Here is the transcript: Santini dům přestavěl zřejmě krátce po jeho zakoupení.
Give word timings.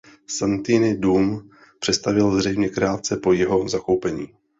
Santini 0.27 0.97
dům 0.97 1.49
přestavěl 1.79 2.35
zřejmě 2.37 2.69
krátce 2.69 3.17
po 3.17 3.33
jeho 3.33 3.69
zakoupení. 3.69 4.27